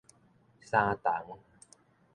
[0.71, 1.37] 相同